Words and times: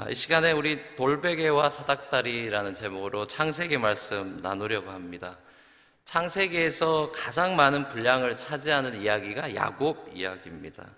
아, 0.00 0.08
이 0.08 0.14
시간에 0.14 0.52
우리 0.52 0.78
돌베개와 0.94 1.70
사닥다리라는 1.70 2.72
제목으로 2.72 3.26
창세기 3.26 3.78
말씀 3.78 4.36
나누려고 4.36 4.90
합니다. 4.90 5.36
창세기에서 6.04 7.10
가장 7.12 7.56
많은 7.56 7.88
분량을 7.88 8.36
차지하는 8.36 9.02
이야기가 9.02 9.56
야곱 9.56 10.12
이야기입니다. 10.14 10.88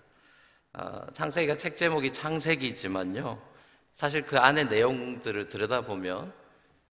아, 0.73 1.07
창세기가 1.13 1.57
책 1.57 1.77
제목이 1.77 2.13
창세기지만요. 2.13 3.41
사실 3.95 4.21
그 4.21 4.37
안에 4.37 4.65
내용들을 4.65 5.49
들여다보면 5.49 6.31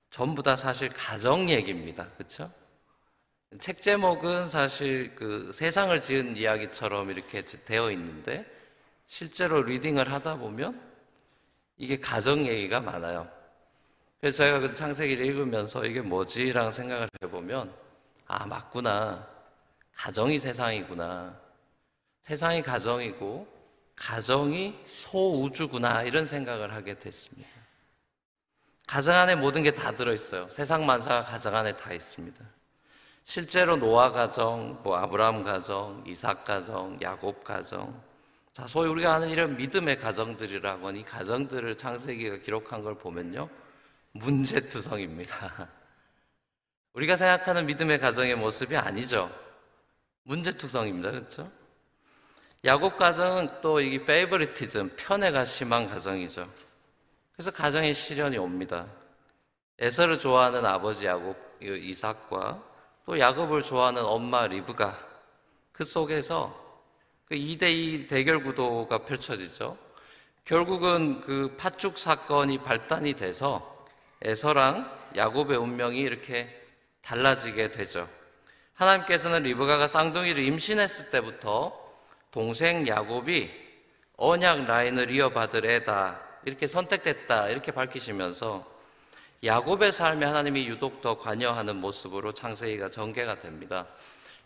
전부 0.08 0.42
다 0.42 0.56
사실 0.56 0.88
가정 0.88 1.50
얘기입니다. 1.50 2.08
그렇죠? 2.16 2.50
책 3.60 3.82
제목은 3.82 4.48
사실 4.48 5.14
그 5.14 5.50
세상을 5.52 6.00
지은 6.00 6.38
이야기처럼 6.38 7.10
이렇게 7.10 7.42
되어 7.42 7.90
있는데 7.90 8.46
실제로 9.06 9.60
리딩을 9.60 10.10
하다 10.10 10.36
보면 10.36 10.87
이게 11.78 11.98
가정 11.98 12.46
얘기가 12.46 12.80
많아요. 12.80 13.28
그래서 14.20 14.38
제가 14.38 14.58
그 14.60 14.74
창세기를 14.74 15.24
읽으면서 15.26 15.84
이게 15.86 16.00
뭐지라는 16.00 16.70
생각을 16.72 17.08
해보면 17.22 17.72
아 18.26 18.46
맞구나 18.46 19.26
가정이 19.94 20.38
세상이구나 20.38 21.38
세상이 22.22 22.62
가정이고 22.62 23.46
가정이 23.94 24.78
소우주구나 24.86 26.02
이런 26.02 26.26
생각을 26.26 26.74
하게 26.74 26.98
됐습니다. 26.98 27.48
가정 28.86 29.14
안에 29.14 29.34
모든 29.36 29.62
게 29.62 29.70
다 29.70 29.92
들어있어요. 29.92 30.48
세상 30.50 30.84
만사가 30.86 31.24
가정 31.24 31.54
안에 31.54 31.76
다 31.76 31.92
있습니다. 31.92 32.44
실제로 33.22 33.76
노아 33.76 34.10
가정, 34.10 34.80
뭐 34.82 34.96
아브라함 34.96 35.42
가정, 35.42 36.02
이삭 36.06 36.44
가정, 36.44 36.98
야곱 37.02 37.44
가정, 37.44 38.02
자 38.58 38.66
소위 38.66 38.88
우리가 38.88 39.14
아는 39.14 39.30
이런 39.30 39.56
믿음의 39.56 39.98
가정들이라고 39.98 40.88
하는 40.88 41.00
이 41.00 41.04
가정들을 41.04 41.76
창세기가 41.76 42.38
기록한 42.38 42.82
걸 42.82 42.98
보면요 42.98 43.48
문제투성입니다. 44.10 45.68
우리가 46.92 47.14
생각하는 47.14 47.66
믿음의 47.66 48.00
가정의 48.00 48.34
모습이 48.34 48.76
아니죠. 48.76 49.30
문제투성입니다, 50.24 51.12
그렇죠? 51.12 51.48
야곱 52.64 52.96
가정은 52.96 53.60
또 53.60 53.80
이게 53.80 54.04
favoritism, 54.04 54.96
편애가 54.96 55.44
심한 55.44 55.88
가정이죠. 55.88 56.50
그래서 57.34 57.52
가정에 57.52 57.92
시련이 57.92 58.38
옵니다. 58.38 58.86
에서를 59.78 60.18
좋아하는 60.18 60.66
아버지 60.66 61.06
야곱, 61.06 61.36
이삭과 61.62 62.60
또 63.06 63.20
야곱을 63.20 63.62
좋아하는 63.62 64.04
엄마 64.04 64.48
리브가 64.48 64.98
그 65.70 65.84
속에서 65.84 66.67
그 67.28 67.34
2대2 67.34 68.08
대결 68.08 68.42
구도가 68.42 68.98
펼쳐지죠. 69.04 69.76
결국은 70.46 71.20
그 71.20 71.54
팥죽 71.58 71.98
사건이 71.98 72.62
발단이 72.62 73.14
돼서 73.14 73.86
에서랑 74.22 74.98
야곱의 75.14 75.58
운명이 75.58 75.98
이렇게 75.98 76.48
달라지게 77.02 77.70
되죠. 77.70 78.08
하나님께서는 78.72 79.42
리브가가 79.42 79.88
쌍둥이를 79.88 80.42
임신했을 80.42 81.10
때부터 81.10 81.78
동생 82.30 82.88
야곱이 82.88 83.50
언약 84.16 84.66
라인을 84.66 85.10
이어받을 85.10 85.66
애다. 85.66 86.22
이렇게 86.46 86.66
선택됐다. 86.66 87.50
이렇게 87.50 87.72
밝히시면서 87.72 88.66
야곱의 89.44 89.92
삶에 89.92 90.24
하나님이 90.24 90.66
유독 90.66 91.02
더 91.02 91.18
관여하는 91.18 91.76
모습으로 91.76 92.32
창세기가 92.32 92.88
전개가 92.88 93.38
됩니다. 93.38 93.86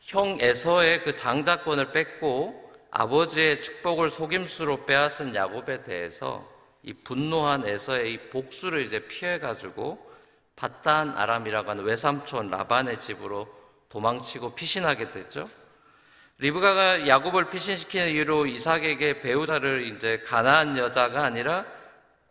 형 0.01 0.37
에서의 0.41 1.03
그 1.03 1.15
장자권을 1.15 1.93
뺏고 1.93 2.72
아버지의 2.95 3.63
축복을 3.63 4.11
속임수로 4.11 4.85
빼앗은 4.85 5.35
야곱에 5.35 5.83
대해서 5.83 6.47
이 6.83 6.93
분노한 6.93 7.67
에서의 7.67 8.13
이 8.13 8.19
복수를 8.29 8.83
이제 8.83 9.07
피해가지고 9.07 10.13
바단 10.57 11.17
아람이라고 11.17 11.71
하는 11.71 11.85
외삼촌 11.85 12.51
라반의 12.51 13.01
집으로 13.01 13.49
도망치고 13.89 14.55
피신하게 14.55 15.11
되죠. 15.11 15.49
리브가가 16.37 17.09
야곱을 17.09 17.49
피신시키는 17.49 18.11
이유로 18.11 18.47
이삭에게 18.47 19.23
배우자를 19.23 19.87
이제 19.87 20.23
가나안 20.27 20.77
여자가 20.77 21.25
아니라 21.25 21.65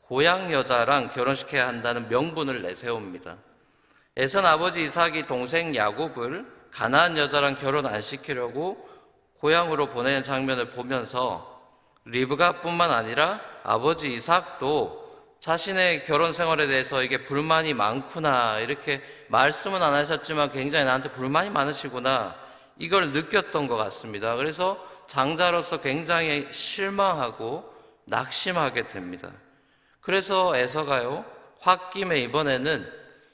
고향 0.01 0.53
여자랑 0.53 1.11
결혼시켜야 1.11 1.67
한다는 1.67 2.07
명분을 2.07 2.61
내세웁니다. 2.61 3.37
에선 4.15 4.45
아버지 4.45 4.83
이삭이 4.83 5.25
동생 5.25 5.75
야곱을 5.75 6.45
가나안 6.69 7.17
여자랑 7.17 7.55
결혼 7.55 7.87
안 7.87 7.99
시키려고 7.99 8.90
고향으로 9.41 9.87
보내는 9.87 10.23
장면을 10.23 10.69
보면서 10.69 11.61
리브가뿐만 12.05 12.91
아니라 12.91 13.41
아버지 13.63 14.13
이삭도 14.13 15.01
자신의 15.39 16.05
결혼 16.05 16.31
생활에 16.31 16.67
대해서 16.67 17.01
이게 17.01 17.25
불만이 17.25 17.73
많구나 17.73 18.59
이렇게 18.59 19.01
말씀은 19.29 19.81
안 19.81 19.93
하셨지만 19.95 20.51
굉장히 20.51 20.85
나한테 20.85 21.11
불만이 21.11 21.49
많으시구나 21.49 22.35
이걸 22.77 23.11
느꼈던 23.11 23.67
것 23.67 23.75
같습니다. 23.77 24.35
그래서 24.35 24.87
장자로서 25.07 25.81
굉장히 25.81 26.47
실망하고 26.51 27.71
낙심하게 28.05 28.89
됩니다. 28.89 29.31
그래서 30.01 30.55
에서가요, 30.55 31.25
홧김에 31.65 32.19
이번에는 32.19 32.87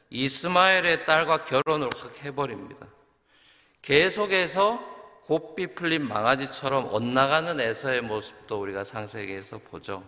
이스마엘의 0.09 1.06
딸과 1.06 1.44
결혼을 1.44 1.89
확 1.97 2.24
해버립니다. 2.24 2.88
계속해서 3.81 4.96
곱비 5.27 5.75
풀린 5.75 6.07
망아지처럼 6.07 6.88
엇나가는 6.89 7.59
에서의 7.59 8.01
모습도 8.01 8.61
우리가 8.61 8.85
상세기에서 8.85 9.57
보죠. 9.69 10.01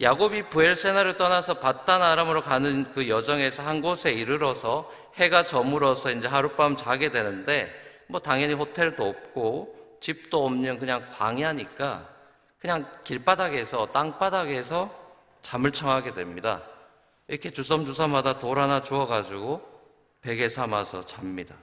야곱이 0.00 0.48
부엘세나를 0.48 1.18
떠나서 1.18 1.60
바단 1.60 2.00
아람으로 2.00 2.40
가는 2.40 2.90
그 2.92 3.10
여정에서 3.10 3.62
한 3.62 3.82
곳에 3.82 4.12
이르러서 4.12 4.90
해가 5.16 5.44
저물어서 5.44 6.12
이제 6.12 6.28
하룻밤 6.28 6.78
자게 6.78 7.10
되는데 7.10 7.70
뭐 8.06 8.18
당연히 8.20 8.54
호텔도 8.54 9.06
없고 9.06 9.98
집도 10.00 10.46
없는 10.46 10.78
그냥 10.78 11.06
광야니까 11.10 12.08
그냥 12.58 12.90
길바닥에서 13.04 13.92
땅바닥에서 13.92 15.06
잠을 15.42 15.72
청하게 15.72 16.14
됩니다. 16.14 16.62
이렇게 17.28 17.50
주섬주섬하다 17.50 18.38
돌 18.38 18.60
하나 18.60 18.80
주워가지고 18.80 19.60
베개 20.22 20.48
삼아서 20.48 21.04
잡니다. 21.04 21.54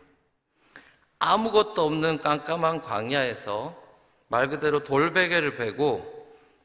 아무것도 1.26 1.86
없는 1.86 2.20
깜깜한 2.20 2.82
광야에서 2.82 3.74
말 4.28 4.50
그대로 4.50 4.84
돌베개를 4.84 5.56
베고 5.56 6.12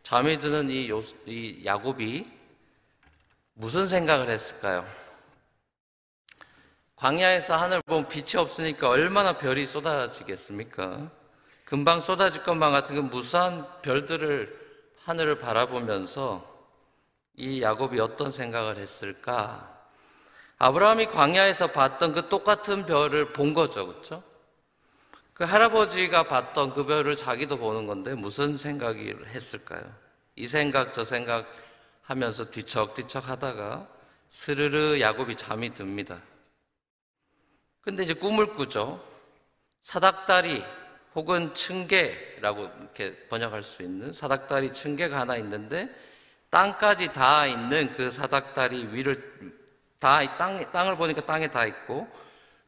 잠이 0.02 0.40
드는 0.40 0.68
이, 0.68 0.90
요, 0.90 1.00
이 1.26 1.62
야곱이 1.64 2.28
무슨 3.54 3.86
생각을 3.86 4.28
했을까요? 4.28 4.84
광야에서 6.96 7.56
하늘 7.56 7.80
보면 7.86 8.08
빛이 8.08 8.32
없으니까 8.36 8.88
얼마나 8.88 9.38
별이 9.38 9.64
쏟아지겠습니까? 9.64 11.08
금방 11.64 12.00
쏟아질 12.00 12.42
것만 12.42 12.72
같은 12.72 12.96
그 12.96 13.00
무수한 13.00 13.64
별들을 13.82 14.58
하늘을 15.04 15.38
바라보면서 15.38 16.44
이 17.36 17.62
야곱이 17.62 18.00
어떤 18.00 18.32
생각을 18.32 18.78
했을까? 18.78 19.72
아브라함이 20.58 21.06
광야에서 21.06 21.68
봤던 21.68 22.12
그 22.12 22.28
똑같은 22.28 22.86
별을 22.86 23.32
본 23.32 23.54
거죠, 23.54 23.86
그렇죠? 23.86 24.27
그 25.38 25.44
할아버지가 25.44 26.24
봤던 26.24 26.70
그 26.74 26.84
별을 26.84 27.14
자기도 27.14 27.58
보는 27.58 27.86
건데 27.86 28.12
무슨 28.14 28.56
생각을 28.56 29.28
했을까요? 29.28 29.84
이 30.34 30.48
생각 30.48 30.92
저 30.92 31.04
생각 31.04 31.48
하면서 32.02 32.50
뒤척뒤척 32.50 33.28
하다가 33.28 33.86
스르르 34.28 34.98
야곱이 35.00 35.36
잠이 35.36 35.74
듭니다. 35.74 36.20
근데 37.82 38.02
이제 38.02 38.14
꿈을 38.14 38.54
꾸죠. 38.54 39.00
사닥다리 39.82 40.64
혹은 41.14 41.54
층계라고 41.54 42.62
이렇게 42.80 43.14
번역할 43.28 43.62
수 43.62 43.84
있는 43.84 44.12
사닥다리 44.12 44.72
층계가 44.72 45.20
하나 45.20 45.36
있는데 45.36 45.88
땅까지 46.50 47.12
다 47.12 47.46
있는 47.46 47.92
그 47.92 48.10
사닥다리 48.10 48.88
위를 48.92 49.54
다 50.00 50.36
땅, 50.36 50.68
땅을 50.72 50.96
보니까 50.96 51.20
땅에 51.20 51.48
다 51.48 51.64
있고 51.64 52.08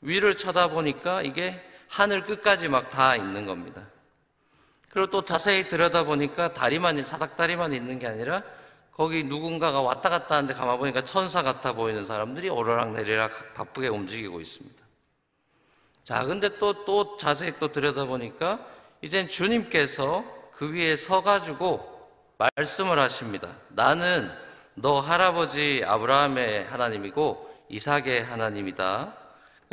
위를 0.02 0.37
쳐다보니까 0.37 1.22
이게 1.22 1.67
하늘 1.90 2.22
끝까지 2.22 2.69
막 2.69 2.88
다 2.90 3.16
있는 3.16 3.46
겁니다. 3.46 3.82
그리고 4.90 5.10
또 5.10 5.25
자세히 5.25 5.69
들여다보니까 5.69 6.52
다리만, 6.52 7.02
사닥다리만 7.04 7.72
있는 7.72 7.98
게 7.98 8.06
아니라 8.06 8.42
거기 8.92 9.25
누군가가 9.25 9.81
왔다 9.82 10.08
갔다 10.08 10.37
하는데 10.37 10.54
가만 10.54 10.78
보니까 10.78 11.04
천사 11.04 11.42
같아 11.42 11.72
보이는 11.72 12.04
사람들이 12.04 12.48
오르락 12.48 12.92
내리락 12.92 13.54
바쁘게 13.54 13.88
움직이고 13.88 14.40
있습니다. 14.40 14.84
자, 16.04 16.25
근데 16.25 16.58
또, 16.58 16.84
또 16.84 17.16
자세히 17.16 17.52
또 17.58 17.70
들여다보니까 17.70 18.58
이젠 19.02 19.28
주님께서 19.28 20.25
그 20.52 20.72
위에 20.72 20.96
서가지고 20.96 21.88
말씀을 22.56 22.98
하십니다. 22.98 23.48
나는 23.69 24.31
너 24.75 25.00
할아버지 25.00 25.82
아브라함의 25.86 26.64
하나님이고 26.64 27.50
이삭의 27.69 28.25
하나님이다. 28.25 29.19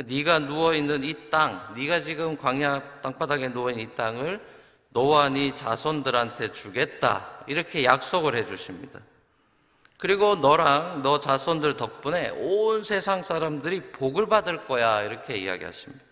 네가 0.04 0.40
누워 0.40 0.74
있는 0.74 1.02
이 1.02 1.28
땅, 1.28 1.74
네가 1.76 2.00
지금 2.00 2.36
광야 2.36 3.00
땅바닥에 3.02 3.48
누워 3.52 3.70
있는 3.70 3.84
이 3.84 3.94
땅을 3.96 4.40
너와 4.90 5.28
네 5.28 5.54
자손들한테 5.54 6.52
주겠다. 6.52 7.44
이렇게 7.46 7.84
약속을 7.84 8.36
해 8.36 8.44
주십니다. 8.44 9.00
그리고 9.96 10.36
너랑 10.36 11.02
너 11.02 11.18
자손들 11.18 11.76
덕분에 11.76 12.30
온 12.30 12.84
세상 12.84 13.24
사람들이 13.24 13.90
복을 13.90 14.28
받을 14.28 14.64
거야. 14.66 15.02
이렇게 15.02 15.36
이야기하십니다. 15.36 16.04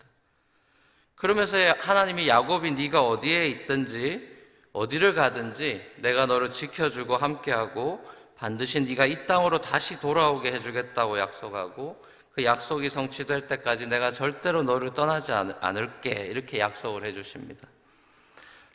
그러면서 1.15 1.57
하나님이 1.79 2.27
야곱이 2.27 2.71
네가 2.71 3.01
어디에 3.07 3.47
있든지 3.47 4.37
어디를 4.73 5.15
가든지 5.15 5.81
내가 5.97 6.25
너를 6.25 6.51
지켜주고 6.51 7.15
함께하고 7.15 8.03
반드시 8.35 8.81
네가 8.81 9.05
이 9.05 9.25
땅으로 9.25 9.59
다시 9.59 9.99
돌아오게 9.99 10.51
해주겠다고 10.51 11.17
약속하고 11.17 11.99
그 12.37 12.43
약속이 12.43 12.87
성취될 12.89 13.47
때까지 13.47 13.87
내가 13.87 14.11
절대로 14.11 14.61
너를 14.61 14.93
떠나지 14.93 15.31
않을게 15.31 16.27
이렇게 16.27 16.59
약속을 16.59 17.03
해주십니다. 17.05 17.67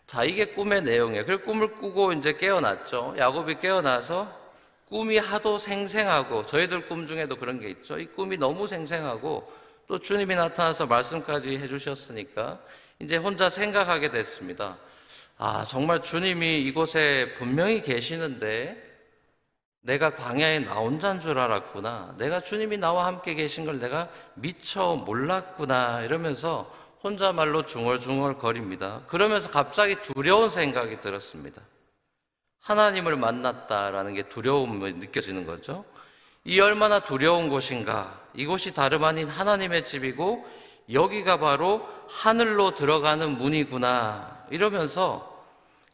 자 0.05 0.25
이게 0.25 0.47
꿈의 0.47 0.83
내용이에요. 0.83 1.25
그 1.25 1.45
꿈을 1.45 1.69
꾸고 1.75 2.13
이제 2.13 2.33
깨어났죠. 2.33 3.15
야곱이 3.17 3.61
깨어나서 3.61 4.37
꿈이 4.89 5.17
하도 5.17 5.59
생생하고 5.59 6.45
저희들 6.45 6.89
꿈 6.89 7.07
중에도 7.07 7.37
그런 7.37 7.61
게 7.61 7.71
있죠. 7.71 8.01
이 8.01 8.07
꿈이 8.07 8.37
너무 8.37 8.67
생생하고 8.67 9.53
또 9.87 10.01
주님이 10.01 10.35
나타나서 10.35 10.87
말씀까지 10.87 11.57
해주셨으니까 11.59 12.59
이제 12.99 13.17
혼자 13.17 13.49
생각하게 13.49 14.11
됐습니다. 14.11 14.77
아, 15.39 15.63
정말 15.63 16.03
주님이 16.03 16.63
이곳에 16.63 17.33
분명히 17.37 17.81
계시는데 17.81 18.92
내가 19.83 20.15
광야에 20.15 20.61
나 20.61 20.75
혼자인 20.75 21.19
줄 21.19 21.39
알았구나. 21.39 22.15
내가 22.19 22.41
주님이 22.41 22.79
나와 22.79 23.07
함께 23.07 23.35
계신 23.35 23.65
걸 23.65 23.79
내가 23.81 24.09
미처 24.35 24.95
몰랐구나. 24.95 26.03
이러면서 26.03 26.73
혼자말로 27.03 27.65
중얼중얼 27.65 28.39
거립니다. 28.39 29.01
그러면서 29.09 29.51
갑자기 29.51 30.01
두려운 30.01 30.49
생각이 30.49 31.01
들었습니다. 31.01 31.61
하나님을 32.61 33.17
만났다라는 33.17 34.15
게 34.15 34.23
두려움이 34.23 34.93
느껴지는 34.95 35.47
거죠. 35.47 35.85
이 36.45 36.61
얼마나 36.61 37.01
두려운 37.01 37.49
곳인가. 37.49 38.21
이곳이 38.35 38.75
다름 38.75 39.03
아닌 39.03 39.27
하나님의 39.27 39.85
집이고 39.85 40.47
여기가 40.93 41.39
바로 41.39 41.89
하늘로 42.09 42.73
들어가는 42.75 43.37
문이구나. 43.37 44.47
이러면서 44.51 45.45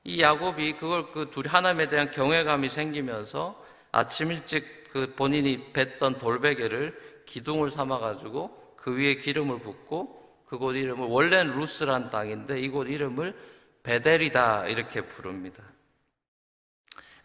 이 0.05 0.21
야곱이 0.21 0.75
그걸 0.77 1.11
그 1.11 1.31
둘이 1.31 1.49
하나님에 1.49 1.89
대한 1.89 2.11
경외감이 2.11 2.69
생기면서 2.69 3.68
아침 3.93 4.31
일찍 4.31 4.91
그 4.91 5.15
본인이 5.15 5.73
뱉던 5.73 6.19
돌베개를 6.19 7.23
기둥을 7.27 7.71
삼아 7.71 7.99
가지고 7.99 8.75
그 8.77 8.97
위에 8.97 9.17
기름을 9.17 9.61
붓고 9.61 10.19
그곳 10.47 10.77
이름을 10.77 11.07
원래는 11.09 11.59
루스란 11.59 12.11
땅인데 12.11 12.61
이곳 12.61 12.89
이름을 12.89 13.35
베델이다 13.83 14.67
이렇게 14.69 15.03
부릅니다. 15.03 15.63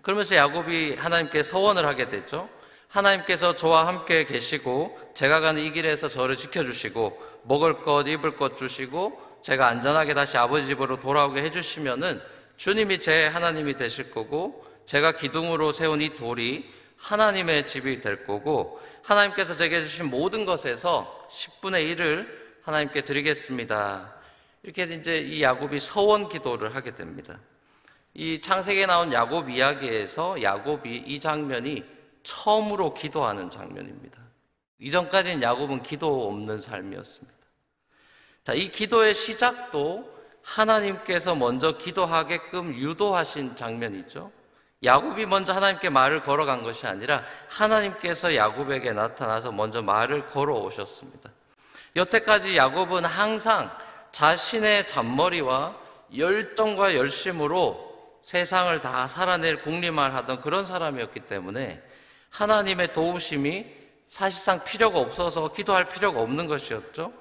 그러면서 0.01 0.36
야곱이 0.36 0.95
하나님께 0.95 1.44
서원을 1.44 1.86
하게 1.86 2.10
되죠. 2.10 2.50
하나님께서 2.89 3.56
저와 3.56 3.88
함께 3.88 4.25
계시고 4.25 5.00
제가 5.16 5.39
가는 5.39 5.62
이 5.62 5.71
길에서 5.71 6.09
저를 6.09 6.36
지켜주시고 6.36 7.42
먹을 7.44 7.81
것 7.81 8.07
입을 8.07 8.36
것 8.36 8.57
주시고 8.57 9.39
제가 9.42 9.68
안전하게 9.68 10.13
다시 10.13 10.38
아버지 10.38 10.68
집으로 10.68 11.00
돌아오게 11.00 11.42
해주시면은 11.42 12.21
주님이 12.57 13.00
제 13.00 13.27
하나님이 13.27 13.75
되실 13.75 14.12
거고 14.12 14.66
제가 14.85 15.13
기둥으로 15.13 15.71
세운 15.71 16.01
이 16.01 16.15
돌이 16.15 16.71
하나님의 16.97 17.68
집이 17.68 18.01
될 18.01 18.25
거고 18.25 18.81
하나님께서 19.03 19.53
제게 19.53 19.81
주신 19.81 20.09
모든 20.09 20.45
것에서 20.45 21.27
10분의 21.30 21.95
1을 21.95 22.27
하나님께 22.63 23.03
드리겠습니다. 23.03 24.13
이렇게 24.63 24.83
이제 24.83 25.18
이 25.18 25.41
야곱이 25.41 25.80
서원 25.80 26.30
기도를 26.30 26.75
하게 26.75 26.95
됩니다. 26.95 27.39
이 28.13 28.39
창세기에 28.39 28.85
나온 28.85 29.12
야곱 29.12 29.50
이야기에서 29.50 30.41
야곱이 30.41 31.03
이 31.07 31.19
장면이 31.19 31.83
처음으로 32.24 32.94
기도하는 32.94 33.50
장면입니다. 33.50 34.21
이전까지는 34.80 35.41
야곱은 35.41 35.83
기도 35.83 36.27
없는 36.27 36.62
삶이었습니다. 36.62 37.33
자, 38.44 38.53
이 38.53 38.69
기도의 38.69 39.13
시작도 39.13 40.12
하나님께서 40.41 41.35
먼저 41.35 41.77
기도하게끔 41.77 42.75
유도하신 42.75 43.56
장면이죠. 43.56 44.31
야곱이 44.83 45.25
먼저 45.25 45.53
하나님께 45.53 45.89
말을 45.89 46.21
걸어간 46.21 46.63
것이 46.63 46.85
아니라 46.85 47.24
하나님께서 47.47 48.35
야곱에게 48.35 48.91
나타나서 48.91 49.51
먼저 49.51 49.81
말을 49.81 50.27
걸어 50.27 50.56
오셨습니다. 50.56 51.30
여태까지 51.95 52.57
야곱은 52.57 53.06
항상 53.06 53.71
자신의 54.12 54.85
잔머리와 54.85 55.75
열정과 56.18 56.95
열심으로 56.95 57.94
세상을 58.24 58.80
다 58.81 59.07
살아낼 59.07 59.62
공리만 59.62 60.13
하던 60.15 60.41
그런 60.41 60.65
사람이었기 60.65 61.21
때문에 61.21 61.81
하나님의 62.30 62.94
도우심이 62.94 63.65
사실상 64.06 64.63
필요가 64.63 65.00
없어서 65.00 65.51
기도할 65.53 65.89
필요가 65.89 66.19
없는 66.21 66.47
것이었죠. 66.47 67.12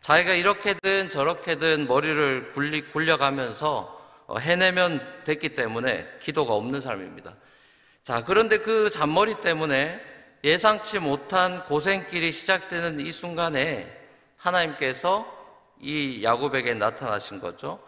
자기가 0.00 0.34
이렇게든 0.34 1.08
저렇게든 1.08 1.88
머리를 1.88 2.52
굴리, 2.52 2.82
굴려가면서 2.90 3.97
어, 3.97 3.97
해내면 4.36 5.00
됐기 5.24 5.54
때문에 5.54 6.06
기도가 6.20 6.54
없는 6.54 6.80
삶입니다. 6.80 7.34
자, 8.02 8.24
그런데 8.24 8.58
그 8.58 8.90
잔머리 8.90 9.40
때문에 9.40 10.00
예상치 10.44 10.98
못한 10.98 11.64
고생길이 11.64 12.30
시작되는 12.30 13.00
이 13.00 13.10
순간에 13.10 13.94
하나님께서 14.36 15.26
이 15.80 16.22
야곱에게 16.22 16.74
나타나신 16.74 17.40
거죠. 17.40 17.80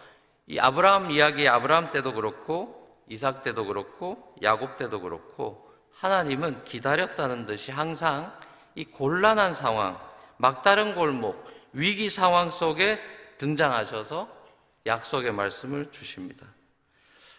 이 0.47 0.59
아브라함 0.59 1.11
이야기 1.11 1.49
아브라함 1.49 1.91
때도 1.93 2.15
그렇고 2.15 2.85
이삭 3.09 3.43
때도 3.43 3.67
그렇고 3.67 4.35
야곱 4.43 4.77
때도 4.77 5.01
그렇고 5.01 5.71
하나님은 5.93 6.65
기다렸다는 6.65 7.47
듯이 7.47 7.71
항상 7.71 8.33
이 8.75 8.85
곤란한 8.85 9.53
상황, 9.53 9.99
막다른 10.39 10.95
골목, 10.95 11.45
위기 11.73 12.09
상황 12.09 12.51
속에 12.51 12.99
등장하셔서 13.39 14.40
약속의 14.87 15.33
말씀을 15.33 15.91
주십니다. 15.91 16.47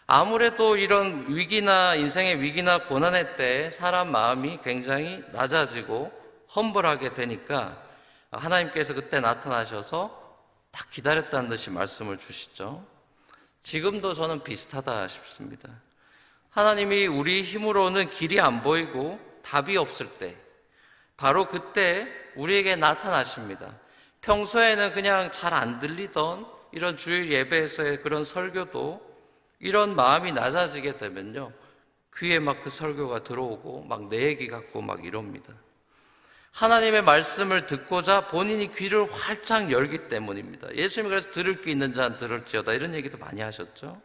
아무래도 0.08 0.76
이런 0.76 1.26
위기나 1.28 1.96
인생의 1.96 2.42
위기나 2.42 2.84
고난의 2.84 3.38
때 3.38 3.72
사람 3.72 4.12
마음이 4.12 4.60
굉장히 4.64 5.24
낮아지고 5.32 6.12
험불하게 6.54 7.14
되니까 7.14 7.82
하나님께서 8.30 8.94
그때 8.94 9.20
나타나셔서 9.20 10.20
딱 10.72 10.90
기다렸다는 10.90 11.50
듯이 11.50 11.70
말씀을 11.70 12.18
주시죠. 12.18 12.86
지금도 13.62 14.14
저는 14.14 14.44
비슷하다 14.44 15.08
싶습니다. 15.08 15.70
하나님이 16.50 17.08
우리 17.08 17.42
힘으로는 17.42 18.10
길이 18.10 18.40
안 18.42 18.62
보이고 18.62 19.20
답이 19.44 19.78
없을 19.78 20.10
때, 20.16 20.36
바로 21.16 21.46
그때 21.46 22.08
우리에게 22.36 22.76
나타나십니다. 22.76 23.78
평소에는 24.22 24.92
그냥 24.92 25.32
잘 25.32 25.54
안 25.54 25.80
들리던 25.80 26.46
이런 26.72 26.98
주일 26.98 27.32
예배에서의 27.32 28.02
그런 28.02 28.24
설교도 28.24 29.02
이런 29.60 29.96
마음이 29.96 30.32
낮아지게 30.32 30.98
되면요. 30.98 31.52
귀에 32.18 32.40
막 32.40 32.62
그 32.62 32.70
설교가 32.70 33.24
들어오고 33.24 33.86
막 33.86 34.10
내 34.10 34.24
얘기 34.24 34.48
같고 34.48 34.82
막 34.82 35.06
이럽니다. 35.06 35.54
하나님의 36.52 37.04
말씀을 37.04 37.66
듣고자 37.66 38.28
본인이 38.28 38.74
귀를 38.74 39.10
활짝 39.10 39.72
열기 39.72 40.10
때문입니다. 40.10 40.76
예수님이 40.76 41.10
그래서 41.10 41.32
들을 41.32 41.62
게 41.62 41.72
있는 41.72 41.94
자는 41.94 42.18
들을지어다 42.18 42.74
이런 42.74 42.94
얘기도 42.94 43.18
많이 43.18 43.42
하셨죠. 43.42 44.02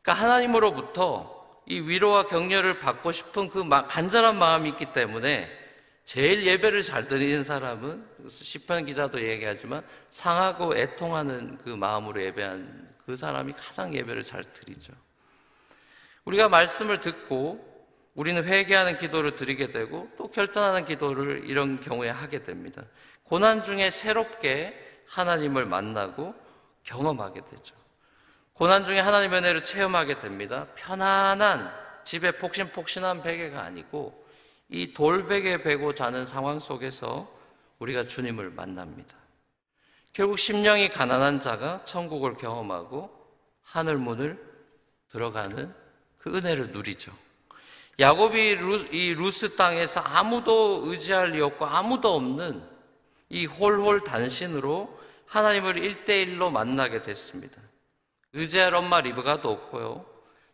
그러니까 0.00 0.24
하나님으로부터 0.24 1.36
이 1.66 1.80
위로와 1.80 2.26
격려를 2.26 2.78
받고 2.78 3.12
싶은 3.12 3.50
그 3.50 3.68
간절한 3.68 4.38
마음이 4.38 4.70
있기 4.70 4.92
때문에 4.92 5.57
제일 6.08 6.46
예배를 6.46 6.82
잘 6.82 7.06
드리는 7.06 7.44
사람은 7.44 8.02
시편 8.28 8.86
기자도 8.86 9.20
얘기하지만 9.20 9.82
상하고 10.08 10.74
애통하는 10.74 11.58
그 11.62 11.68
마음으로 11.68 12.22
예배한 12.22 12.94
그 13.04 13.14
사람이 13.14 13.52
가장 13.52 13.94
예배를 13.94 14.22
잘 14.22 14.42
드리죠. 14.42 14.94
우리가 16.24 16.48
말씀을 16.48 17.02
듣고 17.02 17.62
우리는 18.14 18.42
회개하는 18.42 18.96
기도를 18.96 19.36
드리게 19.36 19.68
되고 19.68 20.08
또 20.16 20.30
결단하는 20.30 20.86
기도를 20.86 21.42
이런 21.44 21.78
경우에 21.78 22.08
하게 22.08 22.42
됩니다. 22.42 22.84
고난 23.22 23.62
중에 23.62 23.90
새롭게 23.90 25.02
하나님을 25.08 25.66
만나고 25.66 26.34
경험하게 26.84 27.42
되죠. 27.50 27.74
고난 28.54 28.86
중에 28.86 28.98
하나님의 28.98 29.40
은혜를 29.40 29.62
체험하게 29.62 30.20
됩니다. 30.20 30.68
편안한 30.74 31.70
집에 32.02 32.30
폭신폭신한 32.30 33.20
베개가 33.20 33.60
아니고 33.60 34.26
이 34.70 34.92
돌베개 34.92 35.62
베고 35.62 35.94
자는 35.94 36.26
상황 36.26 36.58
속에서 36.58 37.28
우리가 37.78 38.04
주님을 38.04 38.50
만납니다. 38.50 39.16
결국 40.12 40.38
심령이 40.38 40.88
가난한 40.88 41.40
자가 41.40 41.84
천국을 41.84 42.36
경험하고 42.36 43.10
하늘 43.62 43.96
문을 43.98 44.38
들어가는 45.08 45.72
그 46.18 46.36
은혜를 46.36 46.72
누리죠. 46.72 47.12
야곱이 48.00 48.54
루, 48.56 48.76
이 48.92 49.14
루스 49.14 49.56
땅에서 49.56 50.00
아무도 50.00 50.82
의지할 50.86 51.32
이 51.32 51.40
없고 51.40 51.66
아무도 51.66 52.14
없는 52.14 52.62
이 53.28 53.46
홀홀 53.46 54.04
단신으로 54.04 54.98
하나님을 55.26 55.78
일대일로 55.78 56.50
만나게 56.50 57.02
됐습니다. 57.02 57.60
의지할 58.32 58.74
엄마 58.74 59.00
리브가도 59.00 59.50
없고요. 59.50 60.04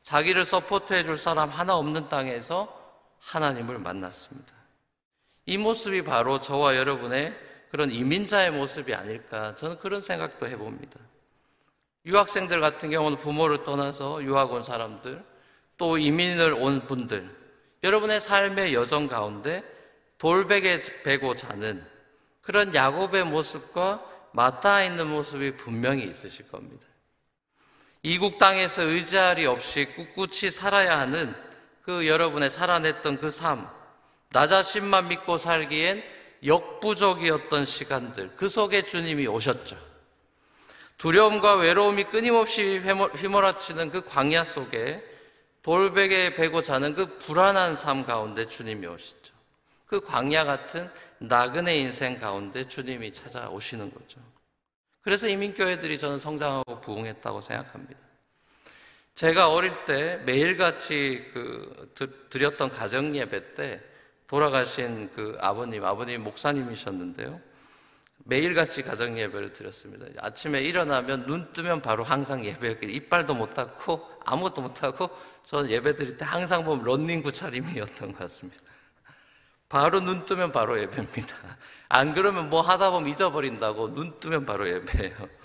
자기를 0.02 0.44
support해 0.44 1.04
줄 1.04 1.16
사람 1.16 1.50
하나 1.50 1.76
없는 1.76 2.09
땅에서 2.09 2.83
하나님을 3.25 3.78
만났습니다. 3.78 4.52
이 5.47 5.59
모습이 5.59 6.02
바로 6.02 6.40
저와 6.40 6.76
여러분의 6.76 7.35
그런 7.71 7.90
이민자의 7.90 8.52
모습이 8.52 8.95
아닐까 8.95 9.54
저는 9.54 9.78
그런 9.78 10.00
생각도 10.00 10.49
해봅니다. 10.49 11.00
유학생들 12.07 12.61
같은 12.61 12.90
경우는 12.90 13.16
부모를 13.16 13.62
떠나서 13.62 14.23
유학 14.23 14.52
온 14.52 14.62
사람들, 14.62 15.25
또 15.76 15.99
이민을 15.99 16.52
온 16.52 16.87
분들, 16.87 17.28
여러분의 17.83 18.21
삶의 18.21 18.75
여정 18.75 19.09
가운데 19.09 19.62
돌베개 20.19 20.81
베고 21.02 21.35
자는 21.35 21.85
그런 22.43 22.75
야곱의 22.75 23.25
모습과 23.25 24.04
맞닿아 24.33 24.85
있는 24.85 25.09
모습이 25.09 25.57
분명히 25.57 26.04
있으실 26.04 26.49
겁니다. 26.49 26.87
이국 28.02 28.38
땅에서 28.38 28.83
의지할 28.83 29.45
없이 29.47 29.87
꿋꿋이 29.87 30.50
살아야 30.50 30.99
하는 30.99 31.35
그 31.84 32.06
여러분의 32.06 32.48
살아냈던 32.48 33.18
그 33.18 33.30
삶, 33.30 33.68
나 34.30 34.46
자신만 34.46 35.08
믿고 35.08 35.36
살기엔 35.36 36.02
역부족이었던 36.44 37.64
시간들, 37.66 38.32
그 38.36 38.48
속에 38.48 38.82
주님이 38.82 39.26
오셨죠. 39.26 39.76
두려움과 40.96 41.56
외로움이 41.56 42.04
끊임없이 42.04 42.78
휘몰아치는 42.78 43.90
그 43.90 44.04
광야 44.04 44.44
속에 44.44 45.02
돌베개 45.62 46.34
베고 46.34 46.62
자는 46.62 46.94
그 46.94 47.18
불안한 47.18 47.76
삶 47.76 48.04
가운데 48.04 48.46
주님이 48.46 48.86
오시죠. 48.86 49.34
그 49.86 50.00
광야 50.00 50.44
같은 50.44 50.90
나그네 51.18 51.76
인생 51.76 52.18
가운데 52.18 52.64
주님이 52.64 53.12
찾아오시는 53.12 53.92
거죠. 53.92 54.20
그래서 55.02 55.28
이민교회들이 55.28 55.98
저는 55.98 56.18
성장하고 56.18 56.80
부흥했다고 56.80 57.42
생각합니다. 57.42 58.03
제가 59.14 59.50
어릴 59.50 59.73
때 59.85 60.21
매일같이 60.26 61.28
그 61.33 61.92
드렸던 62.30 62.71
가정 62.71 63.14
예배 63.14 63.54
때 63.54 63.80
돌아가신 64.26 65.11
그 65.14 65.37
아버님, 65.40 65.85
아버님 65.85 66.25
목사님이셨는데요. 66.25 67.40
매일같이 68.25 68.83
가정 68.83 69.18
예배를 69.18 69.52
드렸습니다. 69.52 70.06
아침에 70.18 70.62
일어나면 70.62 71.26
눈 71.26 71.52
뜨면 71.52 71.83
바로 71.83 72.02
항상 72.02 72.44
예배였기 72.44 72.87
이빨도 72.87 73.35
못 73.35 73.54
닦고 73.54 74.09
아무것도 74.25 74.62
못 74.62 74.83
하고 74.83 75.11
저는 75.44 75.71
예배 75.71 75.94
드릴 75.94 76.16
때 76.16 76.25
항상 76.25 76.64
보면 76.64 76.85
런닝구 76.85 77.30
차림이었던 77.33 78.12
것 78.12 78.18
같습니다. 78.18 78.62
바로 79.68 80.00
눈 80.00 80.25
뜨면 80.25 80.52
바로 80.52 80.80
예배입니다. 80.80 81.37
안 81.88 82.14
그러면 82.14 82.50
뭐 82.50 82.62
하다 82.62 82.90
보면 82.90 83.11
잊어버린다고 83.11 83.94
눈 83.94 84.18
뜨면 84.18 84.47
바로 84.47 84.68
예배예요. 84.68 85.43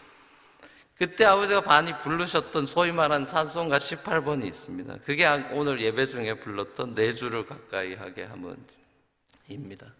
그때 0.99 1.23
아버지가 1.23 1.61
많이 1.61 1.97
부르셨던 1.97 2.65
소위 2.65 2.91
말한 2.91 3.25
찬송가 3.25 3.77
18번이 3.77 4.45
있습니다. 4.45 4.97
그게 4.97 5.25
오늘 5.53 5.79
예배 5.79 6.05
중에 6.05 6.33
불렀던 6.33 6.93
내 6.93 7.13
주를 7.13 7.47
가까이 7.47 7.95
하게 7.95 8.25
함은입니다. 8.25 9.93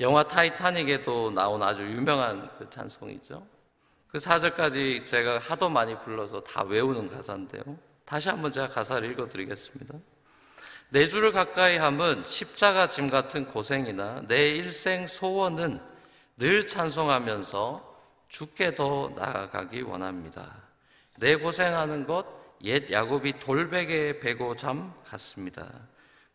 영화 0.00 0.24
타이타닉에도 0.24 1.30
나온 1.30 1.62
아주 1.62 1.82
유명한 1.82 2.50
그 2.58 2.68
찬송이죠. 2.68 3.46
그 4.08 4.18
4절까지 4.18 5.04
제가 5.06 5.38
하도 5.38 5.68
많이 5.68 5.96
불러서 6.00 6.42
다 6.42 6.64
외우는 6.64 7.06
가사인데요. 7.06 7.62
다시 8.04 8.30
한번 8.30 8.50
제가 8.50 8.66
가사를 8.66 9.08
읽어 9.12 9.28
드리겠습니다. 9.28 9.94
내 10.88 11.06
주를 11.06 11.30
가까이 11.30 11.76
함은 11.76 12.24
십자가 12.24 12.88
짐 12.88 13.08
같은 13.08 13.46
고생이나 13.46 14.24
내 14.26 14.48
일생 14.48 15.06
소원은 15.06 15.80
늘 16.36 16.66
찬송하면서 16.66 17.89
주께 18.30 18.74
더 18.74 19.12
나아가기 19.14 19.82
원합니다. 19.82 20.56
내 21.18 21.36
고생하는 21.36 22.06
것 22.06 22.40
옛 22.62 22.90
야곱이 22.90 23.38
돌베개에 23.40 24.20
베고 24.20 24.56
잠 24.56 24.92
같습니다. 25.06 25.66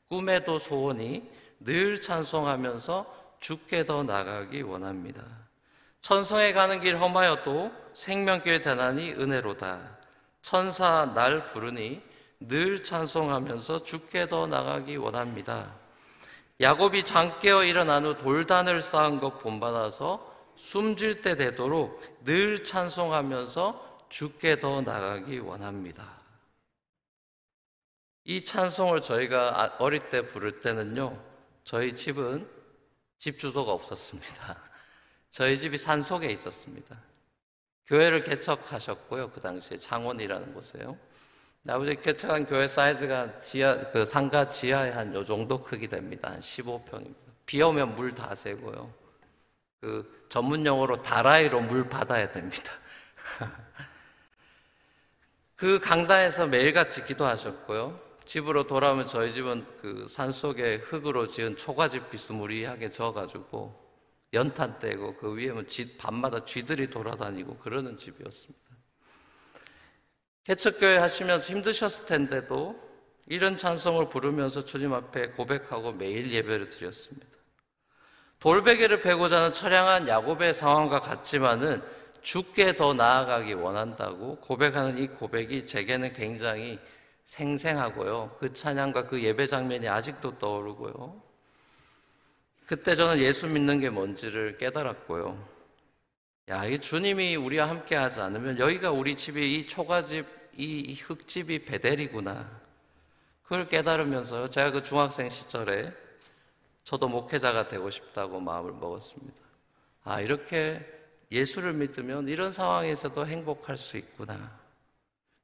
꿈에도 0.08 0.58
소원이 0.58 1.30
늘 1.60 2.02
찬송하면서 2.02 3.36
죽게 3.40 3.86
더 3.86 4.04
나가기 4.04 4.64
원합니다. 4.64 5.24
천성에 6.02 6.54
가는 6.54 6.82
길 6.82 7.00
험하여도 7.00 7.72
생명길 7.94 8.62
대난이 8.62 9.14
은혜로다. 9.14 9.98
천사 10.42 11.12
날 11.14 11.46
부르니 11.46 12.02
늘 12.40 12.84
찬송하면서 12.84 13.84
죽게 13.84 14.28
더 14.28 14.48
나가기 14.48 14.98
원합니다. 14.98 15.74
야곱이 16.60 17.04
잠 17.04 17.40
깨어 17.40 17.64
일어난 17.64 18.06
후 18.06 18.18
돌단을 18.18 18.82
쌓은 18.82 19.20
것 19.20 19.40
본받아서 19.40 20.35
숨질 20.56 21.22
때 21.22 21.36
되도록 21.36 22.02
늘 22.24 22.64
찬송하면서 22.64 24.08
죽게 24.10 24.60
더 24.60 24.82
나가기 24.82 25.40
원합니다. 25.40 26.16
이 28.24 28.44
찬송을 28.44 29.02
저희가 29.02 29.62
아, 29.62 29.76
어릴 29.80 30.10
때 30.10 30.26
부를 30.26 30.60
때는요, 30.60 31.22
저희 31.64 31.94
집은 31.94 32.48
집 33.18 33.40
주소가 33.40 33.72
없었습니다. 33.72 34.60
저희 35.30 35.58
집이 35.58 35.78
산 35.78 36.02
속에 36.02 36.32
있었습니다. 36.32 36.98
교회를 37.88 38.24
개척하셨고요, 38.24 39.32
그 39.32 39.42
당시에 39.42 39.78
장원이라는 39.78 40.54
곳에요. 40.54 40.98
아버지 41.68 41.96
개척한 41.96 42.46
교회 42.46 42.68
사이즈가 42.68 43.38
지하, 43.40 43.90
그 43.90 44.06
상가 44.06 44.48
지하에 44.48 44.92
한 44.92 45.14
요 45.16 45.24
정도 45.24 45.62
크기 45.62 45.88
됩니다. 45.88 46.32
한 46.32 46.40
15평입니다. 46.40 47.16
비 47.46 47.62
오면 47.62 47.96
물 47.96 48.14
다 48.16 48.34
새고요. 48.34 49.05
그 49.82 50.26
전문 50.30 50.66
용어로 50.66 51.02
다라이로 51.02 51.62
물 51.62 51.88
받아야 51.88 52.32
됩니다. 52.32 52.72
그 55.56 55.80
강단에서 55.80 56.48
매일같이 56.48 57.06
기도하셨고요. 57.06 58.00
집으로 58.26 58.66
돌아오면 58.66 59.08
저희 59.08 59.32
집은 59.32 59.66
그 59.80 60.08
산속에 60.10 60.78
흙으로 60.78 61.28
지은 61.28 61.58
초가집 61.58 62.10
비스무리하게 62.10 62.90
져가지고 62.90 63.86
연탄 64.34 64.80
떼고 64.80 65.16
그 65.16 65.34
위에 65.34 65.52
집 65.68 65.98
밤마다 65.98 66.44
쥐들이 66.44 66.90
돌아다니고 66.90 67.58
그러는 67.60 67.96
집이었습니다. 67.96 68.66
개척교회 70.44 70.98
하시면서 70.98 71.54
힘드셨을 71.54 72.06
텐데도 72.06 72.84
이런 73.28 73.58
찬송을 73.58 74.10
부르면서 74.10 74.66
주님 74.66 74.94
앞에 74.94 75.30
고백하고 75.30 75.94
매일 75.94 76.32
예배를 76.32 76.70
드렸습니다. 76.70 77.28
돌베개를 78.40 79.00
베고자 79.00 79.38
하는 79.38 79.52
처량한 79.52 80.08
야곱의 80.08 80.54
상황과 80.54 81.00
같지만은 81.00 81.82
죽게 82.22 82.76
더 82.76 82.94
나아가기 82.94 83.54
원한다고 83.54 84.38
고백하는 84.38 84.98
이 84.98 85.08
고백이 85.08 85.66
제게는 85.66 86.14
굉장히 86.14 86.80
생생하고요. 87.24 88.38
그 88.40 88.54
찬양과 88.54 89.06
그 89.06 89.22
예배 89.22 89.48
장면이 89.48 89.88
아직도 89.88 90.38
떠오르고요. 90.38 91.22
그때 92.66 92.96
저는 92.96 93.20
예수 93.20 93.48
믿는 93.48 93.80
게 93.80 93.90
뭔지를 93.90 94.56
깨달았고요. 94.56 95.56
야, 96.50 96.66
이 96.66 96.80
주님이 96.80 97.36
우리와 97.36 97.70
함께 97.70 97.96
하지 97.96 98.22
않으면 98.22 98.60
여기가 98.60 98.92
우리 98.92 99.16
집이 99.16 99.56
이 99.56 99.68
초가집, 99.68 100.26
이 100.58 100.94
흙집이 100.94 101.66
베델이구나. 101.66 102.50
그걸 103.44 103.68
깨달으면서요. 103.68 104.50
제가 104.50 104.72
그 104.72 104.82
중학생 104.82 105.30
시절에 105.30 105.92
저도 106.86 107.08
목회자가 107.10 107.68
되고 107.68 107.90
싶다고 107.90 108.40
마음을 108.40 108.72
먹었습니다. 108.74 109.42
아, 110.04 110.22
이렇게 110.22 110.86
예수를 111.32 111.74
믿으면 111.74 112.28
이런 112.30 112.54
상황에서도 112.54 113.26
행복할 113.26 113.76
수 113.78 113.98
있구나. 113.98 114.58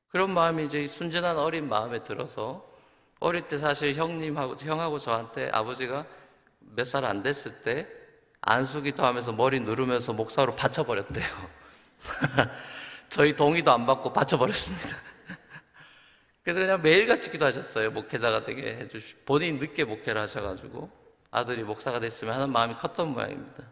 그런 0.10 0.31
마음이 0.33 0.65
이제 0.65 0.86
순진한 0.86 1.38
어린 1.39 1.67
마음에 1.67 2.03
들어서 2.03 2.69
어릴 3.19 3.41
때 3.48 3.57
사실 3.57 3.95
형님하고, 3.95 4.55
형하고 4.60 5.00
저한테 5.00 5.50
아버지가 5.51 6.05
몇 6.60 6.83
살 6.86 7.05
안 7.05 7.24
됐을 7.24 7.63
때 7.63 7.88
안수기도 8.41 9.03
하면서 9.03 9.31
머리 9.33 9.60
누르면서 9.60 10.13
목사로 10.13 10.55
받쳐버렸대요. 10.55 11.25
저희 13.10 13.36
동의도 13.36 13.71
안 13.71 13.86
받고 13.88 14.13
받쳐버렸습니다. 14.13 14.98
그래서 16.43 16.60
그냥 16.60 16.81
매일같이 16.83 17.31
기도하셨어요. 17.31 17.91
목회자가 17.91 18.43
되게 18.43 18.75
해주시 18.77 19.15
본인이 19.25 19.57
늦게 19.60 19.86
목회를 19.86 20.21
하셔가지고. 20.21 21.00
아들이 21.31 21.63
목사가 21.63 22.00
됐으면 22.00 22.35
하는 22.35 22.51
마음이 22.51 22.75
컸던 22.75 23.13
모양입니다. 23.13 23.63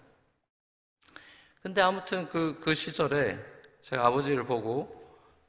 근데 1.62 1.82
아무튼 1.82 2.28
그, 2.30 2.58
그 2.62 2.74
시절에 2.74 3.38
제가 3.82 4.08
아버지를 4.08 4.46
보고 4.46 4.98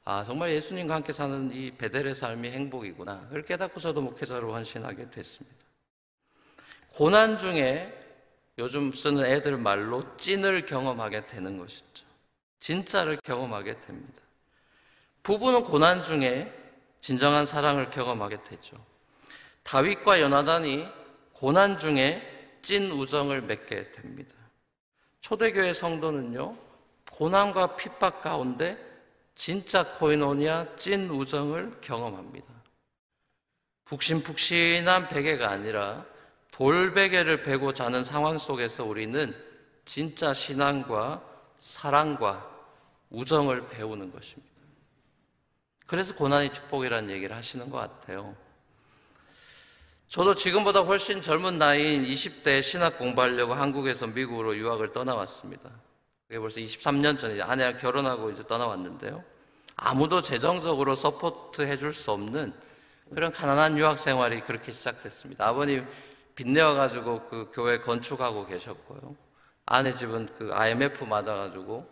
아, 0.03 0.23
정말 0.23 0.51
예수님과 0.51 0.95
함께 0.95 1.13
사는 1.13 1.51
이 1.53 1.71
베델의 1.71 2.15
삶이 2.15 2.49
행복이구나. 2.49 3.21
그걸 3.21 3.43
깨닫고 3.43 3.79
저도 3.79 4.01
목회자로 4.01 4.53
헌신하게 4.53 5.09
됐습니다. 5.09 5.57
고난 6.89 7.37
중에 7.37 7.97
요즘 8.57 8.91
쓰는 8.91 9.25
애들 9.25 9.57
말로 9.57 10.01
찐을 10.17 10.65
경험하게 10.65 11.25
되는 11.25 11.57
것이죠. 11.57 12.05
진짜를 12.59 13.17
경험하게 13.23 13.79
됩니다. 13.81 14.21
부부는 15.23 15.63
고난 15.63 16.03
중에 16.03 16.53
진정한 16.99 17.45
사랑을 17.45 17.89
경험하게 17.89 18.39
되죠. 18.39 18.77
다윗과 19.63 20.19
연하단이 20.19 20.87
고난 21.41 21.75
중에 21.75 22.21
찐 22.61 22.91
우정을 22.91 23.41
맺게 23.41 23.89
됩니다. 23.89 24.35
초대교회 25.21 25.73
성도는요, 25.73 26.55
고난과 27.11 27.77
핍박 27.77 28.21
가운데 28.21 28.77
진짜 29.33 29.83
코이노니아 29.97 30.75
찐 30.75 31.09
우정을 31.09 31.81
경험합니다. 31.81 32.47
푹신푹신한 33.85 35.07
베개가 35.07 35.49
아니라 35.49 36.05
돌베개를 36.51 37.41
베고 37.41 37.73
자는 37.73 38.03
상황 38.03 38.37
속에서 38.37 38.85
우리는 38.85 39.35
진짜 39.83 40.35
신앙과 40.35 41.23
사랑과 41.57 42.47
우정을 43.09 43.67
배우는 43.67 44.11
것입니다. 44.11 44.61
그래서 45.87 46.13
고난이 46.13 46.53
축복이라는 46.53 47.09
얘기를 47.09 47.35
하시는 47.35 47.67
것 47.71 47.77
같아요. 47.79 48.35
저도 50.11 50.35
지금보다 50.35 50.81
훨씬 50.81 51.21
젊은 51.21 51.57
나이인 51.57 52.03
20대 52.03 52.61
신학 52.61 52.97
공부하려고 52.97 53.53
한국에서 53.53 54.07
미국으로 54.07 54.57
유학을 54.57 54.91
떠나왔습니다. 54.91 55.71
그게 56.27 56.37
벌써 56.37 56.59
23년 56.59 57.17
전에 57.17 57.41
아내랑 57.41 57.77
결혼하고 57.77 58.29
이제 58.29 58.43
떠나왔는데요. 58.45 59.23
아무도 59.77 60.21
재정적으로 60.21 60.95
support 60.95 61.61
해줄 61.61 61.93
수 61.93 62.11
없는 62.11 62.53
그런 63.15 63.31
가난한 63.31 63.77
유학 63.77 63.97
생활이 63.97 64.41
그렇게 64.41 64.73
시작됐습니다. 64.73 65.47
아버님 65.47 65.87
빚내어가지고 66.35 67.27
그 67.27 67.49
교회 67.53 67.79
건축하고 67.79 68.47
계셨고요. 68.47 69.15
아내 69.65 69.93
집은 69.93 70.25
그 70.37 70.53
IMF 70.53 71.05
맞아가지고 71.05 71.89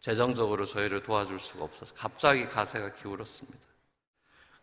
재정적으로 0.00 0.64
저희를 0.64 1.02
도와줄 1.02 1.38
수가 1.38 1.64
없어서 1.64 1.94
갑자기 1.94 2.48
가세가 2.48 2.94
기울었습니다. 2.94 3.58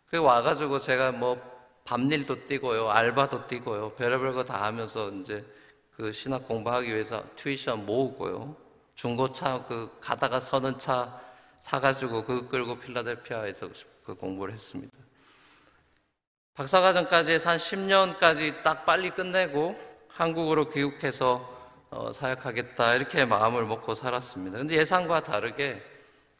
그 0.10 0.18
와가지고 0.18 0.80
제가 0.80 1.12
뭐 1.12 1.57
밤일도 1.88 2.48
뛰고요, 2.48 2.90
알바도 2.90 3.48
뛰고요, 3.48 3.92
별의별 3.92 4.34
거 4.34 4.44
다 4.44 4.66
하면서 4.66 5.10
이제 5.12 5.46
그 5.96 6.12
신학 6.12 6.46
공부하기 6.46 6.90
위해서 6.90 7.24
튜이션 7.38 7.86
모으고요. 7.86 8.58
중고차 8.94 9.64
그 9.70 9.90
가다가 10.02 10.42
서는 10.42 10.78
차 10.80 11.18
사가지고 11.62 12.26
그 12.26 12.50
끌고 12.50 12.80
필라델피아에서 12.80 13.70
그 14.04 14.16
공부를 14.16 14.54
했습니다. 14.54 14.98
박사과정까지 16.56 17.38
한 17.38 17.58
10년까지 17.58 18.64
딱 18.64 18.86
빨리 18.86 19.10
끝내고 19.10 19.80
한국으로 20.10 20.68
귀국해서 20.70 21.56
어, 21.90 22.12
사역하겠다 22.12 22.96
이렇게 22.96 23.24
마음을 23.24 23.66
먹고 23.66 23.96
살았습니다. 23.96 24.58
근데 24.58 24.76
예상과 24.76 25.24
다르게 25.24 25.82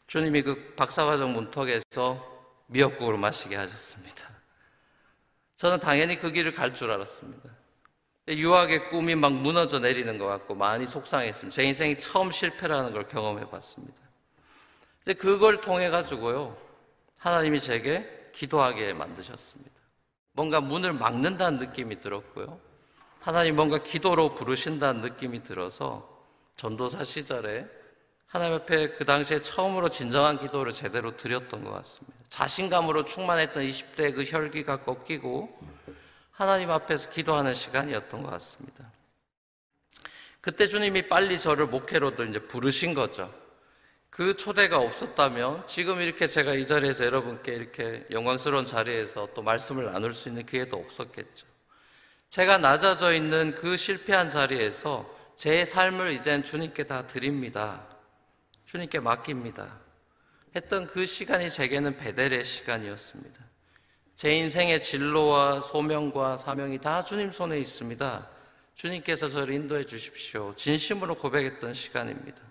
주님이 0.08 0.42
그 0.42 0.74
박사과정 0.76 1.32
문턱에서 1.32 2.38
미역국으로 2.66 3.16
마시게 3.16 3.56
하셨습니다. 3.56 4.37
저는 5.58 5.80
당연히 5.80 6.16
그 6.16 6.30
길을 6.30 6.52
갈 6.52 6.72
줄 6.72 6.90
알았습니다. 6.90 7.50
유학의 8.28 8.90
꿈이 8.90 9.14
막 9.16 9.32
무너져 9.32 9.80
내리는 9.80 10.16
것 10.18 10.26
같고 10.26 10.54
많이 10.54 10.86
속상했습니다. 10.86 11.54
제 11.54 11.64
인생이 11.64 11.98
처음 11.98 12.30
실패라는 12.30 12.92
걸 12.92 13.06
경험해 13.08 13.50
봤습니다. 13.50 14.00
이제 15.02 15.14
그걸 15.14 15.60
통해 15.60 15.90
가지고요. 15.90 16.56
하나님이 17.18 17.58
제게 17.58 18.30
기도하게 18.32 18.92
만드셨습니다. 18.92 19.72
뭔가 20.32 20.60
문을 20.60 20.92
막는다는 20.92 21.58
느낌이 21.58 21.98
들었고요. 22.00 22.60
하나님 23.20 23.56
뭔가 23.56 23.82
기도로 23.82 24.36
부르신다는 24.36 25.00
느낌이 25.00 25.42
들어서 25.42 26.24
전도사 26.56 27.02
시절에 27.02 27.66
하나님 28.28 28.54
앞에 28.56 28.90
그 28.90 29.06
당시에 29.06 29.40
처음으로 29.40 29.88
진정한 29.88 30.38
기도를 30.38 30.74
제대로 30.74 31.16
드렸던 31.16 31.64
것 31.64 31.70
같습니다. 31.72 32.18
자신감으로 32.28 33.06
충만했던 33.06 33.66
20대의 33.66 34.14
그 34.14 34.22
혈기가 34.22 34.82
꺾이고 34.82 35.58
하나님 36.30 36.70
앞에서 36.70 37.10
기도하는 37.10 37.54
시간이었던 37.54 38.22
것 38.22 38.30
같습니다. 38.30 38.84
그때 40.42 40.66
주님이 40.66 41.08
빨리 41.08 41.38
저를 41.38 41.66
목회로도 41.66 42.26
이제 42.26 42.38
부르신 42.38 42.92
거죠. 42.92 43.32
그 44.10 44.36
초대가 44.36 44.78
없었다면 44.78 45.66
지금 45.66 46.02
이렇게 46.02 46.26
제가 46.26 46.54
이 46.54 46.66
자리에서 46.66 47.06
여러분께 47.06 47.54
이렇게 47.54 48.06
영광스러운 48.10 48.66
자리에서 48.66 49.28
또 49.34 49.40
말씀을 49.40 49.86
나눌 49.86 50.12
수 50.12 50.28
있는 50.28 50.44
기회도 50.44 50.76
없었겠죠. 50.76 51.46
제가 52.28 52.58
낮아져 52.58 53.14
있는 53.14 53.54
그 53.54 53.78
실패한 53.78 54.28
자리에서 54.28 55.08
제 55.36 55.64
삶을 55.64 56.12
이젠 56.12 56.42
주님께 56.42 56.84
다 56.84 57.06
드립니다. 57.06 57.97
주님께 58.68 59.00
맡깁니다. 59.00 59.78
했던 60.54 60.86
그 60.86 61.06
시간이 61.06 61.48
제게는 61.48 61.96
베델의 61.96 62.44
시간이었습니다. 62.44 63.42
제 64.14 64.32
인생의 64.32 64.82
진로와 64.82 65.62
소명과 65.62 66.36
사명이 66.36 66.78
다 66.78 67.02
주님 67.02 67.32
손에 67.32 67.58
있습니다. 67.60 68.28
주님께서 68.74 69.30
저를 69.30 69.54
인도해 69.54 69.84
주십시오. 69.84 70.54
진심으로 70.54 71.14
고백했던 71.14 71.72
시간입니다. 71.72 72.42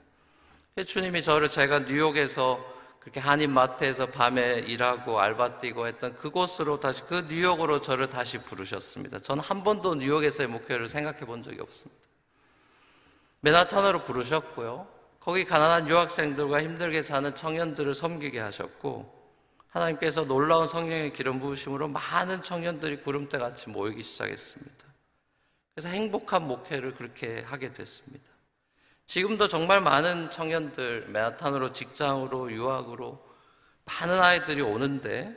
주님이 0.88 1.22
저를 1.22 1.50
제가 1.50 1.82
뉴욕에서 1.82 2.66
그렇게 3.00 3.20
한인 3.20 3.52
마트에서 3.52 4.08
밤에 4.08 4.56
일하고 4.62 5.20
알바 5.20 5.60
뛰고 5.60 5.86
했던 5.86 6.16
그곳으로 6.16 6.80
다시 6.80 7.04
그 7.04 7.28
뉴욕으로 7.30 7.80
저를 7.80 8.10
다시 8.10 8.40
부르셨습니다. 8.40 9.20
저는 9.20 9.44
한 9.44 9.64
번도 9.64 9.96
뉴욕에서의 9.96 10.50
목표를 10.50 10.90
생각해 10.90 11.20
본 11.22 11.44
적이 11.44 11.62
없습니다. 11.62 12.02
맨하탄으로 13.42 14.04
부르셨고요. 14.04 14.97
거기 15.28 15.44
가난한 15.44 15.90
유학생들과 15.90 16.64
힘들게 16.64 17.02
사는 17.02 17.36
청년들을 17.36 17.94
섬기게 17.94 18.40
하셨고 18.40 19.14
하나님께서 19.68 20.24
놀라운 20.24 20.68
성령의 20.68 21.12
기름 21.12 21.42
부으심으로 21.42 21.90
많은 21.90 22.42
청년들이 22.42 23.02
구름대 23.02 23.38
같이 23.38 23.70
모이기 23.70 24.04
시작했습니다. 24.04 24.86
그래서 25.76 25.90
행복한 25.90 26.48
목회를 26.48 26.96
그렇게 26.96 27.42
하게 27.42 27.74
됐습니다. 27.74 28.24
지금도 29.06 29.50
정말 29.50 29.82
많은 29.82 30.32
청년들 30.32 31.08
맨하탄으로 31.10 31.74
직장으로 31.74 32.54
유학으로 32.54 33.22
많은 33.84 34.22
아이들이 34.22 34.62
오는데 34.62 35.36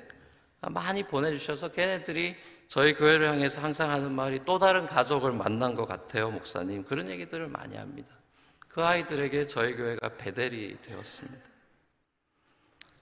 많이 0.60 1.02
보내주셔서 1.02 1.72
걔네들이 1.72 2.36
저희 2.68 2.94
교회를 2.94 3.28
향해서 3.28 3.60
항상 3.60 3.90
하는 3.90 4.12
말이 4.12 4.40
또 4.44 4.60
다른 4.60 4.86
가족을 4.86 5.32
만난 5.32 5.74
것 5.74 5.84
같아요, 5.86 6.30
목사님. 6.30 6.84
그런 6.84 7.08
얘기들을 7.08 7.48
많이 7.48 7.76
합니다. 7.76 8.19
그 8.72 8.84
아이들에게 8.84 9.46
저희 9.46 9.74
교회가 9.74 10.10
베델이 10.10 10.78
되었습니다. 10.82 11.50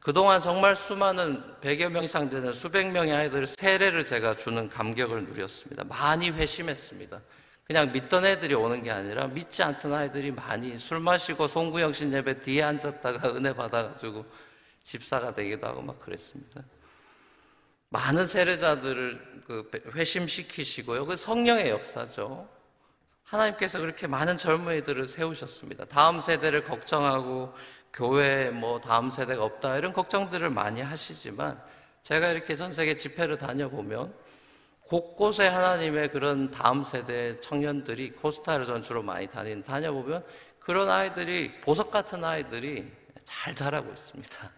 그동안 0.00 0.40
정말 0.40 0.74
수많은 0.74 1.42
100여 1.60 1.90
명 1.90 2.02
이상 2.02 2.30
되는 2.30 2.52
수백 2.54 2.90
명의 2.90 3.12
아이들을 3.12 3.46
세례를 3.46 4.04
제가 4.04 4.34
주는 4.34 4.68
감격을 4.68 5.24
누렸습니다. 5.24 5.84
많이 5.84 6.30
회심했습니다. 6.30 7.20
그냥 7.64 7.92
믿던 7.92 8.24
애들이 8.24 8.54
오는 8.54 8.82
게 8.82 8.90
아니라 8.90 9.26
믿지 9.26 9.62
않던 9.62 9.92
아이들이 9.92 10.30
많이 10.30 10.78
술 10.78 11.00
마시고 11.00 11.46
송구영신 11.46 12.14
예배 12.14 12.40
뒤에 12.40 12.62
앉았다가 12.62 13.28
은혜 13.36 13.52
받아가지고 13.52 14.24
집사가 14.82 15.34
되기도 15.34 15.66
하고 15.66 15.82
막 15.82 16.00
그랬습니다. 16.00 16.62
많은 17.90 18.26
세례자들을 18.26 19.42
그 19.46 19.70
회심시키시고요. 19.94 21.04
그 21.04 21.16
성령의 21.16 21.68
역사죠. 21.68 22.48
하나님께서 23.28 23.78
그렇게 23.78 24.06
많은 24.06 24.38
젊은이들을 24.38 25.06
세우셨습니다. 25.06 25.84
다음 25.86 26.20
세대를 26.20 26.64
걱정하고 26.64 27.54
교회 27.92 28.50
뭐 28.50 28.80
다음 28.80 29.10
세대가 29.10 29.44
없다 29.44 29.76
이런 29.76 29.92
걱정들을 29.92 30.48
많이 30.50 30.80
하시지만 30.80 31.60
제가 32.02 32.30
이렇게 32.30 32.56
전 32.56 32.72
세계 32.72 32.96
집회를 32.96 33.36
다녀보면 33.36 34.14
곳곳에 34.86 35.46
하나님의 35.46 36.10
그런 36.10 36.50
다음 36.50 36.82
세대 36.82 37.38
청년들이 37.40 38.12
코스타를 38.12 38.64
전 38.64 38.82
주로 38.82 39.02
많이 39.02 39.26
다닌 39.26 39.62
다녀보면 39.62 40.24
그런 40.58 40.88
아이들이 40.88 41.60
보석 41.60 41.90
같은 41.90 42.24
아이들이 42.24 42.90
잘 43.24 43.54
자라고 43.54 43.90
있습니다. 43.90 44.50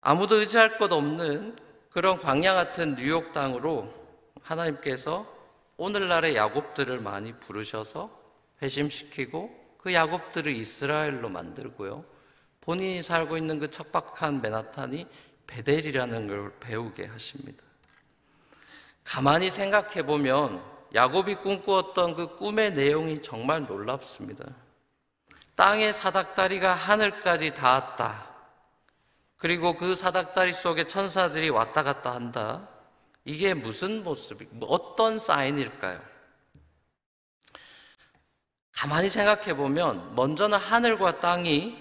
아무도 0.00 0.36
의지할 0.36 0.78
것 0.78 0.90
없는 0.90 1.54
그런 1.90 2.18
광야 2.18 2.54
같은 2.54 2.94
뉴욕 2.96 3.32
땅으로 3.34 3.92
하나님께서 4.40 5.37
오늘날의 5.78 6.36
야곱들을 6.36 7.00
많이 7.00 7.32
부르셔서 7.38 8.10
회심시키고 8.60 9.76
그 9.78 9.94
야곱들을 9.94 10.54
이스라엘로 10.54 11.28
만들고요. 11.28 12.04
본인이 12.60 13.00
살고 13.00 13.38
있는 13.38 13.60
그 13.60 13.70
척박한 13.70 14.42
메나탄이 14.42 15.06
베델이라는 15.46 16.26
걸 16.26 16.52
배우게 16.60 17.06
하십니다. 17.06 17.62
가만히 19.04 19.48
생각해 19.48 20.04
보면 20.04 20.62
야곱이 20.94 21.36
꿈꾸었던 21.36 22.14
그 22.14 22.36
꿈의 22.36 22.72
내용이 22.72 23.22
정말 23.22 23.64
놀랍습니다. 23.64 24.44
땅의 25.54 25.92
사닥다리가 25.92 26.74
하늘까지 26.74 27.54
닿았다. 27.54 28.26
그리고 29.36 29.74
그 29.76 29.94
사닥다리 29.94 30.52
속에 30.52 30.88
천사들이 30.88 31.50
왔다 31.50 31.82
갔다 31.84 32.14
한다. 32.14 32.68
이게 33.28 33.52
무슨 33.52 34.02
모습이, 34.04 34.48
어떤 34.62 35.18
사인일까요? 35.18 36.00
가만히 38.72 39.10
생각해 39.10 39.54
보면, 39.54 40.14
먼저는 40.14 40.56
하늘과 40.56 41.20
땅이 41.20 41.78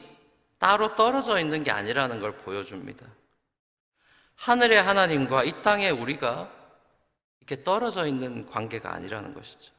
따로 0.58 0.94
떨어져 0.96 1.40
있는 1.40 1.64
게 1.64 1.72
아니라는 1.72 2.20
걸 2.20 2.34
보여줍니다. 2.34 3.06
하늘의 4.36 4.82
하나님과 4.82 5.46
이 5.46 5.62
땅에 5.62 5.90
우리가 5.90 6.52
이렇게 7.40 7.64
떨어져 7.64 8.08
있는 8.08 8.46
관계가 8.46 8.94
아니라는 8.94 9.34
것이죠. 9.34 9.72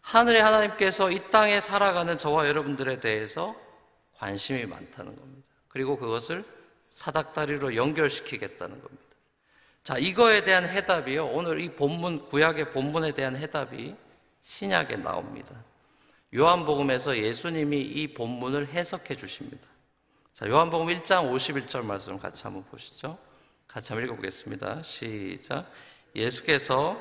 하늘의 0.00 0.42
하나님께서 0.42 1.12
이 1.12 1.22
땅에 1.30 1.60
살아가는 1.60 2.18
저와 2.18 2.48
여러분들에 2.48 2.98
대해서 2.98 3.54
관심이 4.14 4.66
많다는 4.66 5.14
겁니다. 5.14 5.48
그리고 5.68 5.96
그것을 5.96 6.44
사닥다리로 6.90 7.76
연결시키겠다는 7.76 8.82
겁니다. 8.82 9.11
자, 9.82 9.98
이거에 9.98 10.44
대한 10.44 10.64
해답이요. 10.64 11.26
오늘 11.26 11.60
이 11.60 11.68
본문, 11.68 12.28
구약의 12.28 12.70
본문에 12.70 13.12
대한 13.14 13.36
해답이 13.36 13.96
신약에 14.40 14.96
나옵니다. 14.96 15.56
요한복음에서 16.34 17.18
예수님이 17.18 17.80
이 17.80 18.14
본문을 18.14 18.68
해석해 18.68 19.16
주십니다. 19.16 19.66
자, 20.34 20.46
요한복음 20.48 20.86
1장 20.86 21.30
51절 21.32 21.84
말씀 21.84 22.16
같이 22.18 22.44
한번 22.44 22.64
보시죠. 22.64 23.18
같이 23.66 23.92
한번 23.92 24.06
읽어보겠습니다. 24.06 24.82
시작. 24.82 25.68
예수께서 26.14 26.96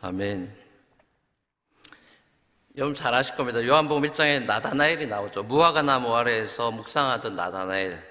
아멘. 0.00 0.65
여러분 2.76 2.94
잘 2.94 3.14
아실 3.14 3.36
겁니다. 3.36 3.64
요한복음 3.64 4.02
1장에 4.02 4.44
나다나엘이 4.44 5.06
나오죠. 5.06 5.44
무화과 5.44 5.80
나무 5.80 6.14
아래에서 6.14 6.70
묵상하던 6.70 7.34
나다나엘. 7.34 8.02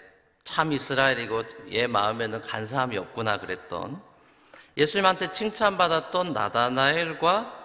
참 0.44 0.72
이스라엘이고 0.72 1.44
얘 1.72 1.86
마음에는 1.86 2.42
간사함이 2.42 2.98
없구나 2.98 3.38
그랬던 3.38 4.02
예수님한테 4.76 5.32
칭찬받았던 5.32 6.34
나다나엘과 6.34 7.64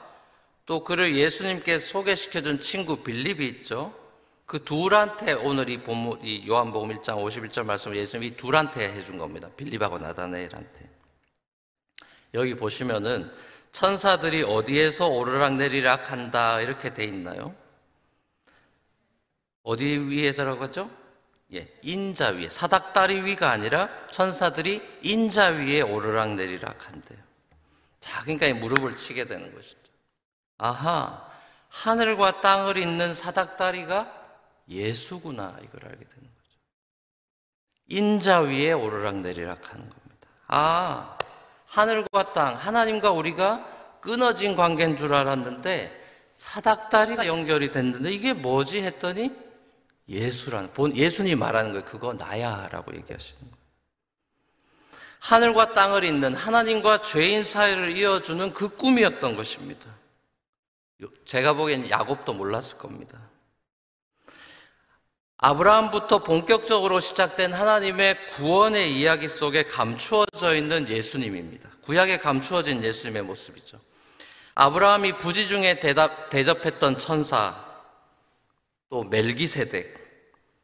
또 0.67 0.85
그를 0.85 1.17
예수님께 1.17 1.79
소개시켜준 1.79 2.61
친구 2.61 3.03
빌립이 3.03 3.47
있죠. 3.47 3.95
그 4.45 4.63
둘한테 4.63 5.33
오늘 5.33 5.71
이 5.71 5.79
본문, 5.79 6.21
이 6.23 6.47
요한복음 6.47 6.95
1장 6.97 7.25
51절 7.25 7.65
말씀을 7.65 7.97
예수님이 7.97 8.37
둘한테 8.37 8.93
해준 8.93 9.17
겁니다. 9.17 9.49
빌립하고 9.57 9.99
나다나엘한테. 9.99 10.91
여기 12.35 12.55
보시면은 12.55 13.31
천사들이 13.73 14.43
어디에서 14.43 15.09
오르락 15.09 15.55
내리락 15.57 16.11
한다 16.11 16.61
이렇게 16.61 16.93
돼 16.93 17.05
있나요? 17.05 17.55
어디 19.63 19.85
위에서라고 19.87 20.65
하죠? 20.65 20.91
예, 21.53 21.69
인자 21.83 22.31
위에 22.31 22.49
사닥다리 22.49 23.23
위가 23.25 23.51
아니라 23.51 23.89
천사들이 24.11 25.01
인자 25.03 25.49
위에 25.49 25.81
오르락 25.81 26.35
내리락 26.35 26.87
한대요. 26.89 27.19
자, 28.01 28.23
그러니까 28.23 28.47
이 28.47 28.53
무릎을 28.53 28.97
치게 28.97 29.25
되는 29.25 29.55
것이죠. 29.55 29.77
아하, 30.59 31.29
하늘과 31.69 32.41
땅을 32.41 32.77
잇는 32.77 33.15
사닥다리가 33.15 34.17
예수구나 34.69 35.57
이걸 35.63 35.91
알게 35.91 36.05
되는 36.05 36.29
거죠. 36.29 36.59
인자 37.89 38.41
위에 38.41 38.73
오르락 38.73 39.17
내리락 39.17 39.73
하는 39.73 39.89
겁니다. 39.89 40.29
아, 40.47 41.19
하늘과 41.71 42.33
땅, 42.33 42.57
하나님과 42.57 43.13
우리가 43.13 43.65
끊어진 44.01 44.57
관계인 44.57 44.97
줄 44.97 45.15
알았는데 45.15 45.99
사닥다리가 46.33 47.27
연결이 47.27 47.71
됐는데 47.71 48.11
이게 48.11 48.33
뭐지 48.33 48.83
했더니 48.83 49.31
예수라는 50.09 50.73
본 50.73 50.97
예수님 50.97 51.39
말하는 51.39 51.71
거예요. 51.71 51.85
그거 51.85 52.13
나야라고 52.13 52.93
얘기하시는 52.97 53.41
거예요. 53.41 53.61
하늘과 55.21 55.75
땅을 55.75 56.03
잇는 56.03 56.35
하나님과 56.35 57.03
죄인 57.03 57.45
사이를 57.45 57.97
이어주는 57.97 58.53
그 58.53 58.71
꿈이었던 58.71 59.37
것입니다. 59.37 59.87
제가 61.25 61.53
보기엔 61.53 61.89
야곱도 61.89 62.33
몰랐을 62.33 62.79
겁니다. 62.79 63.30
아브라함부터 65.43 66.19
본격적으로 66.19 67.01
시작된 67.01 67.55
하나님의 67.55 68.17
구원의 68.33 68.95
이야기 68.99 69.27
속에 69.27 69.63
감추어져 69.63 70.55
있는 70.55 70.87
예수님입니다. 70.87 71.71
구약에 71.81 72.19
감추어진 72.19 72.85
예수님의 72.85 73.23
모습이죠. 73.23 73.81
아브라함이 74.55 75.17
부지 75.17 75.49
중에 75.49 75.81
대답, 75.81 76.29
대접했던 76.29 76.99
천사, 76.99 77.55
또 78.91 79.03
멜기세덱, 79.05 79.87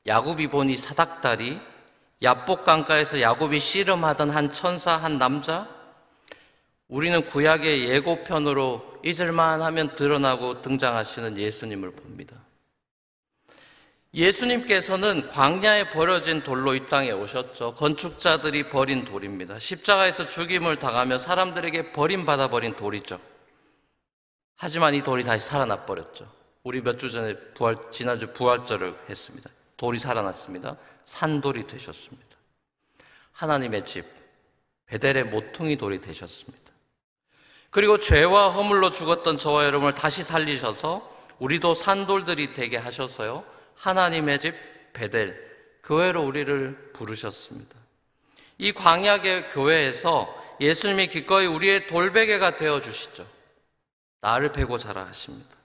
야곱이 0.06 0.48
보니 0.48 0.76
사닥다리, 0.76 1.58
야복 2.22 2.64
강가에서 2.64 3.22
야곱이 3.22 3.58
씨름하던 3.58 4.28
한 4.28 4.50
천사, 4.50 4.92
한 4.92 5.16
남자, 5.16 5.66
우리는 6.88 7.24
구약의 7.30 7.88
예고편으로 7.88 9.00
잊을만 9.02 9.62
하면 9.62 9.94
드러나고 9.94 10.60
등장하시는 10.60 11.38
예수님을 11.38 11.92
봅니다. 11.92 12.45
예수님께서는 14.14 15.28
광야에 15.28 15.90
버려진 15.90 16.42
돌로 16.42 16.74
이 16.74 16.86
땅에 16.86 17.10
오셨죠. 17.10 17.74
건축자들이 17.74 18.68
버린 18.68 19.04
돌입니다. 19.04 19.58
십자가에서 19.58 20.24
죽임을 20.26 20.78
당하며 20.78 21.18
사람들에게 21.18 21.92
버림받아 21.92 22.48
버린 22.48 22.74
돌이죠. 22.76 23.20
하지만 24.56 24.94
이 24.94 25.02
돌이 25.02 25.22
다시 25.24 25.46
살아나 25.46 25.84
버렸죠. 25.84 26.30
우리 26.62 26.80
몇 26.80 26.98
주 26.98 27.10
전에 27.10 27.36
부활, 27.54 27.76
지난주 27.92 28.32
부활절을 28.32 28.94
했습니다. 29.08 29.50
돌이 29.76 29.98
살아났습니다. 29.98 30.76
산돌이 31.04 31.66
되셨습니다. 31.66 32.26
하나님의 33.32 33.84
집, 33.84 34.04
베델의 34.86 35.24
모퉁이 35.24 35.76
돌이 35.76 36.00
되셨습니다. 36.00 36.72
그리고 37.70 38.00
죄와 38.00 38.48
허물로 38.48 38.90
죽었던 38.90 39.36
저와 39.36 39.66
여러분을 39.66 39.94
다시 39.94 40.22
살리셔서 40.22 41.14
우리도 41.38 41.74
산돌들이 41.74 42.54
되게 42.54 42.78
하셔서요. 42.78 43.44
하나님의 43.76 44.40
집 44.40 44.54
베델 44.92 45.46
교회로 45.82 46.22
우리를 46.22 46.90
부르셨습니다. 46.92 47.76
이 48.58 48.72
광야의 48.72 49.48
교회에서 49.48 50.44
예수님이 50.60 51.08
기꺼이 51.08 51.46
우리의 51.46 51.86
돌베개가 51.86 52.56
되어 52.56 52.80
주시죠. 52.80 53.26
나를 54.20 54.52
베고 54.52 54.78
자라 54.78 55.04
하십니다. 55.04 55.56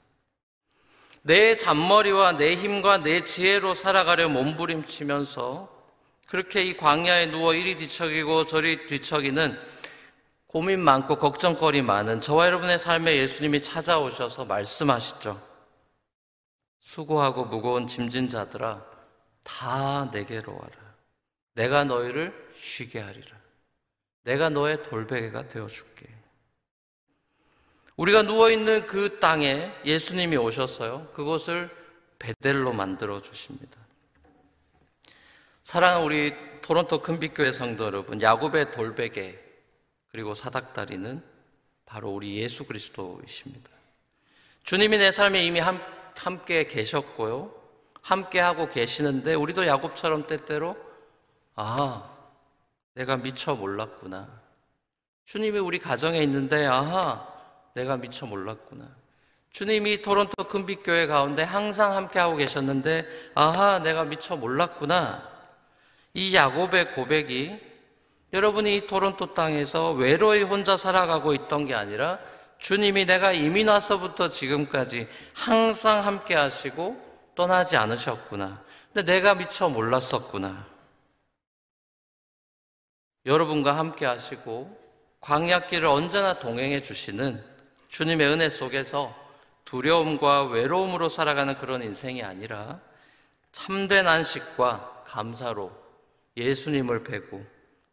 내 1.23 1.55
잔머리와 1.55 2.33
내 2.33 2.55
힘과 2.55 2.97
내 2.97 3.23
지혜로 3.23 3.73
살아가려 3.73 4.27
몸부림치면서 4.29 5.69
그렇게 6.27 6.63
이 6.63 6.77
광야에 6.77 7.27
누워 7.27 7.53
이리 7.53 7.75
뒤척이고 7.75 8.45
저리 8.45 8.85
뒤척이는 8.87 9.57
고민 10.47 10.81
많고 10.81 11.17
걱정거리 11.17 11.81
많은 11.81 12.21
저와 12.21 12.47
여러분의 12.47 12.77
삶에 12.77 13.17
예수님이 13.17 13.63
찾아오셔서 13.63 14.45
말씀하시죠. 14.45 15.50
수고하고 16.91 17.45
무거운 17.45 17.87
짐진 17.87 18.27
자들아 18.27 18.85
다 19.43 20.09
내게로 20.11 20.53
와라. 20.53 20.95
내가 21.53 21.85
너희를 21.85 22.51
쉬게 22.53 22.99
하리라. 22.99 23.37
내가 24.23 24.49
너의 24.49 24.83
돌베개가 24.83 25.47
되어 25.47 25.67
줄게. 25.67 26.05
우리가 27.95 28.23
누워 28.23 28.49
있는 28.49 28.85
그 28.87 29.19
땅에 29.19 29.71
예수님이 29.85 30.35
오셔서요. 30.35 31.11
그곳을 31.13 31.69
베델로 32.19 32.73
만들어 32.73 33.21
주십니다. 33.21 33.79
사랑하는 35.63 36.05
우리 36.05 36.35
토론토 36.61 37.01
큰빛교회 37.01 37.53
성도 37.53 37.85
여러분, 37.85 38.21
야곱의 38.21 38.71
돌베개 38.71 39.39
그리고 40.11 40.33
사닥다리는 40.33 41.23
바로 41.85 42.09
우리 42.09 42.35
예수 42.35 42.65
그리스도이십니다. 42.65 43.69
주님이 44.63 44.97
내 44.97 45.11
삶에 45.11 45.41
이미 45.45 45.59
한 45.59 45.79
함께 46.21 46.67
계셨고요. 46.67 47.51
함께 48.01 48.39
하고 48.39 48.69
계시는데 48.69 49.33
우리도 49.33 49.65
야곱처럼 49.65 50.27
때때로 50.27 50.75
아, 51.55 52.09
내가 52.93 53.17
미처 53.17 53.55
몰랐구나. 53.55 54.27
주님이 55.25 55.59
우리 55.59 55.79
가정에 55.79 56.19
있는데 56.19 56.65
아하, 56.65 57.27
내가 57.73 57.97
미처 57.97 58.25
몰랐구나. 58.25 58.87
주님이 59.51 60.01
토론토 60.01 60.43
금빛교회 60.43 61.07
가운데 61.07 61.43
항상 61.43 61.95
함께 61.95 62.19
하고 62.19 62.35
계셨는데 62.35 63.05
아하, 63.33 63.79
내가 63.79 64.03
미처 64.03 64.35
몰랐구나. 64.35 65.27
이 66.13 66.35
야곱의 66.35 66.93
고백이 66.93 67.59
여러분이 68.33 68.75
이 68.75 68.87
토론토 68.87 69.33
땅에서 69.33 69.91
외로이 69.93 70.43
혼자 70.43 70.77
살아가고 70.77 71.33
있던 71.33 71.65
게 71.65 71.73
아니라 71.73 72.19
주님이 72.61 73.05
내가 73.05 73.33
이민 73.33 73.69
와서부터 73.69 74.29
지금까지 74.29 75.07
항상 75.33 76.05
함께 76.05 76.35
하시고 76.35 76.95
떠나지 77.33 77.75
않으셨구나. 77.75 78.63
근데 78.93 79.11
내가 79.11 79.33
미처 79.33 79.67
몰랐었구나. 79.67 80.67
여러분과 83.25 83.77
함께 83.77 84.05
하시고 84.05 84.79
광약길을 85.21 85.87
언제나 85.87 86.37
동행해 86.37 86.83
주시는 86.83 87.43
주님의 87.87 88.27
은혜 88.27 88.47
속에서 88.47 89.15
두려움과 89.65 90.45
외로움으로 90.45 91.09
살아가는 91.09 91.57
그런 91.57 91.81
인생이 91.81 92.21
아니라 92.21 92.79
참된 93.51 94.07
안식과 94.07 95.03
감사로 95.05 95.71
예수님을 96.37 97.03
뵈고 97.03 97.43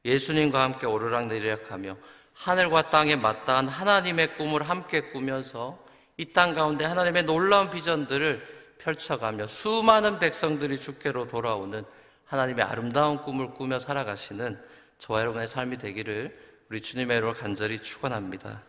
예수님과 0.05 0.63
함께 0.63 0.87
오르락내리락 0.87 1.73
하며 1.73 1.97
하늘과 2.39 2.91
땅에 2.91 3.17
맞닿은 3.17 3.69
하나님의 3.69 4.37
꿈을 4.37 4.63
함께 4.63 5.11
꾸면서 5.11 5.79
이 6.19 6.33
땅 6.33 6.55
가운데 6.55 6.85
하나님의 6.85 7.25
놀라운 7.25 7.71
비전들을 7.71 8.77
펼쳐가며 8.79 9.47
수많은 9.47 10.19
백성들이 10.19 10.79
주께로 10.79 11.27
돌아오는 11.27 11.85
하나님의 12.27 12.65
아름다운 12.65 13.19
꿈을 13.19 13.51
꾸며 13.55 13.79
살아가시는 13.79 14.59
저와 14.99 15.21
여러분의 15.21 15.49
삶이 15.49 15.79
되기를 15.79 16.35
우리 16.71 16.81
주님의 16.81 17.17
이름으로 17.17 17.37
간절히 17.37 17.79
축원합니다. 17.79 18.63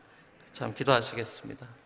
참 0.54 0.74
기도하시겠습니다. 0.74 1.79